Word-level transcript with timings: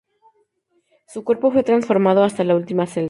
Su 1.07 1.23
cuerpo 1.23 1.51
fue 1.51 1.61
transformado 1.61 2.23
hasta 2.23 2.43
la 2.43 2.55
última 2.55 2.87
celda. 2.87 2.99